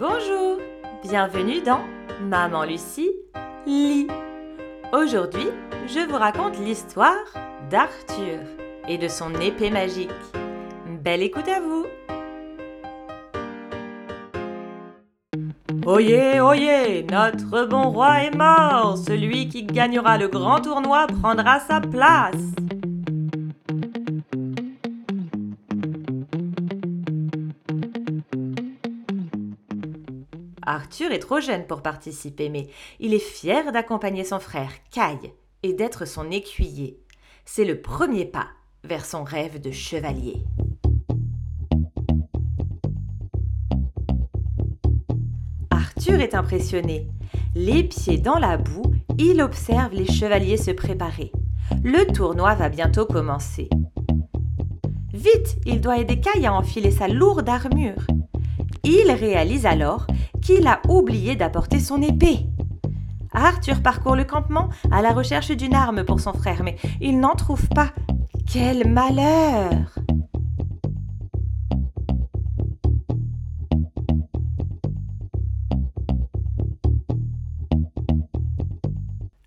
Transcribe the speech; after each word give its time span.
Bonjour, 0.00 0.58
bienvenue 1.04 1.60
dans 1.60 1.80
Maman 2.20 2.64
Lucie 2.64 3.12
lit. 3.64 4.08
Aujourd'hui, 4.92 5.46
je 5.86 6.00
vous 6.00 6.16
raconte 6.16 6.58
l'histoire 6.58 7.24
d'Arthur 7.70 8.40
et 8.88 8.98
de 8.98 9.06
son 9.06 9.32
épée 9.36 9.70
magique. 9.70 10.10
Belle 11.04 11.22
écoute 11.22 11.46
à 11.46 11.60
vous. 11.60 11.86
Oyez, 15.86 16.40
oyez, 16.40 17.04
notre 17.04 17.66
bon 17.66 17.90
roi 17.90 18.24
est 18.24 18.36
mort. 18.36 18.98
Celui 18.98 19.48
qui 19.48 19.62
gagnera 19.62 20.18
le 20.18 20.26
grand 20.26 20.60
tournoi 20.60 21.06
prendra 21.06 21.60
sa 21.60 21.80
place. 21.80 22.34
Arthur 30.66 31.12
est 31.12 31.18
trop 31.18 31.40
jeune 31.40 31.66
pour 31.66 31.82
participer, 31.82 32.48
mais 32.48 32.68
il 32.98 33.12
est 33.12 33.18
fier 33.18 33.70
d'accompagner 33.72 34.24
son 34.24 34.40
frère 34.40 34.70
Caille 34.90 35.32
et 35.62 35.74
d'être 35.74 36.06
son 36.06 36.30
écuyer. 36.30 36.98
C'est 37.44 37.64
le 37.64 37.80
premier 37.80 38.24
pas 38.24 38.48
vers 38.82 39.04
son 39.04 39.24
rêve 39.24 39.60
de 39.60 39.70
chevalier. 39.70 40.42
Arthur 45.70 46.20
est 46.20 46.34
impressionné. 46.34 47.08
Les 47.54 47.84
pieds 47.84 48.18
dans 48.18 48.38
la 48.38 48.56
boue, 48.56 48.94
il 49.18 49.42
observe 49.42 49.92
les 49.92 50.10
chevaliers 50.10 50.56
se 50.56 50.70
préparer. 50.70 51.30
Le 51.82 52.10
tournoi 52.12 52.54
va 52.54 52.68
bientôt 52.68 53.06
commencer. 53.06 53.68
Vite, 55.12 55.58
il 55.66 55.80
doit 55.80 55.98
aider 55.98 56.20
Caille 56.20 56.46
à 56.46 56.54
enfiler 56.54 56.90
sa 56.90 57.08
lourde 57.08 57.48
armure. 57.48 58.06
Il 58.82 59.10
réalise 59.10 59.64
alors 59.64 60.06
qu'il 60.44 60.66
a 60.66 60.82
oublié 60.88 61.36
d'apporter 61.36 61.80
son 61.80 62.02
épée? 62.02 62.46
Arthur 63.32 63.82
parcourt 63.82 64.14
le 64.14 64.24
campement 64.24 64.68
à 64.92 65.00
la 65.02 65.12
recherche 65.12 65.50
d'une 65.50 65.74
arme 65.74 66.04
pour 66.04 66.20
son 66.20 66.34
frère, 66.34 66.62
mais 66.62 66.76
il 67.00 67.18
n'en 67.18 67.34
trouve 67.34 67.66
pas. 67.70 67.90
Quel 68.46 68.86
malheur 68.88 69.98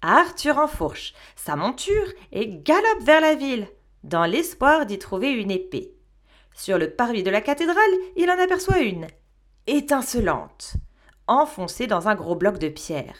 Arthur 0.01 0.57
enfourche 0.57 1.13
sa 1.35 1.55
monture 1.55 2.07
et 2.31 2.47
galope 2.47 3.03
vers 3.03 3.21
la 3.21 3.35
ville, 3.35 3.67
dans 4.03 4.25
l'espoir 4.25 4.85
d'y 4.85 4.97
trouver 4.97 5.31
une 5.31 5.51
épée. 5.51 5.93
Sur 6.55 6.77
le 6.77 6.89
parvis 6.89 7.23
de 7.23 7.29
la 7.29 7.41
cathédrale, 7.41 7.77
il 8.15 8.29
en 8.31 8.41
aperçoit 8.41 8.79
une, 8.79 9.07
étincelante 9.67 10.77
enfoncée 11.27 11.87
dans 11.87 12.07
un 12.07 12.15
gros 12.15 12.35
bloc 12.35 12.59
de 12.59 12.69
pierre. 12.69 13.15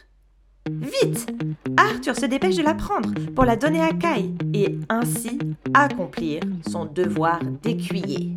Vite 0.69 1.27
Arthur 1.77 2.15
se 2.15 2.25
dépêche 2.25 2.55
de 2.57 2.63
la 2.63 2.73
prendre 2.73 3.13
pour 3.35 3.45
la 3.45 3.55
donner 3.55 3.81
à 3.81 3.93
Kai 3.93 4.33
et 4.53 4.77
ainsi 4.89 5.39
accomplir 5.73 6.41
son 6.69 6.85
devoir 6.85 7.39
d'écuyer. 7.43 8.35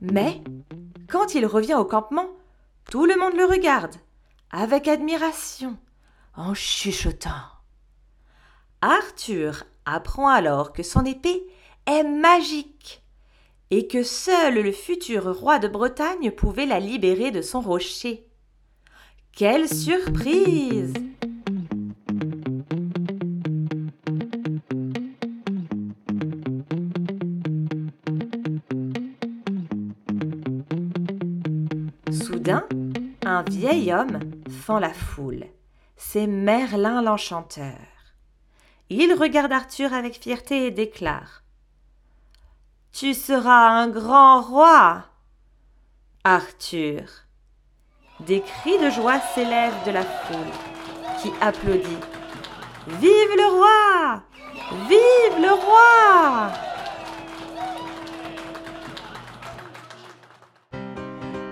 Mais, 0.00 0.42
quand 1.08 1.34
il 1.34 1.46
revient 1.46 1.74
au 1.74 1.86
campement, 1.86 2.26
tout 2.90 3.06
le 3.06 3.16
monde 3.16 3.34
le 3.34 3.46
regarde, 3.46 3.94
avec 4.50 4.88
admiration, 4.88 5.78
en 6.36 6.52
chuchotant. 6.52 7.30
Arthur 8.82 9.64
apprend 9.86 10.28
alors 10.28 10.72
que 10.74 10.82
son 10.82 11.04
épée 11.04 11.46
est 11.86 12.02
magique 12.02 13.01
et 13.74 13.86
que 13.86 14.02
seul 14.02 14.62
le 14.62 14.70
futur 14.70 15.34
roi 15.34 15.58
de 15.58 15.66
Bretagne 15.66 16.30
pouvait 16.30 16.66
la 16.66 16.78
libérer 16.78 17.30
de 17.30 17.40
son 17.40 17.62
rocher. 17.62 18.26
Quelle 19.34 19.66
surprise 19.66 20.92
Soudain, 32.10 32.66
un 33.24 33.42
vieil 33.44 33.90
homme 33.90 34.20
fend 34.50 34.80
la 34.80 34.92
foule. 34.92 35.46
C'est 35.96 36.26
Merlin 36.26 37.00
l'enchanteur. 37.00 37.78
Il 38.90 39.14
regarde 39.14 39.50
Arthur 39.50 39.94
avec 39.94 40.20
fierté 40.20 40.66
et 40.66 40.70
déclare 40.70 41.42
tu 43.02 43.14
seras 43.14 43.66
un 43.68 43.88
grand 43.88 44.42
roi. 44.42 45.02
Arthur. 46.22 47.02
Des 48.20 48.40
cris 48.40 48.78
de 48.78 48.90
joie 48.90 49.18
s'élèvent 49.34 49.84
de 49.84 49.90
la 49.90 50.02
foule, 50.02 50.52
qui 51.20 51.32
applaudit. 51.40 51.98
Vive 52.86 53.34
le 53.36 53.56
roi 53.56 54.22
Vive 54.88 55.40
le 55.40 55.52
roi 55.52 56.52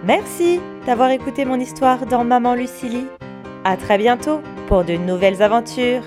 Merci 0.04 0.60
d'avoir 0.86 1.10
écouté 1.10 1.44
mon 1.44 1.58
histoire 1.58 2.06
dans 2.06 2.22
Maman 2.22 2.54
Lucilie. 2.54 3.08
À 3.64 3.76
très 3.76 3.98
bientôt 3.98 4.40
pour 4.68 4.84
de 4.84 4.92
nouvelles 4.92 5.42
aventures. 5.42 6.04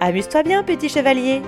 Amuse-toi 0.00 0.42
bien, 0.42 0.64
petit 0.64 0.88
chevalier. 0.88 1.42